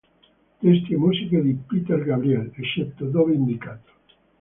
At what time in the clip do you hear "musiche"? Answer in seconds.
0.97-1.39